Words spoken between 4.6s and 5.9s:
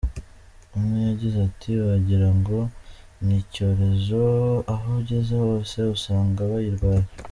aho ugeze hose